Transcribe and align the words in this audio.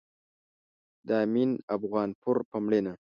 د 1.07 1.09
امين 1.23 1.51
افغانپور 1.75 2.37
په 2.49 2.57
مړينه 2.65 2.93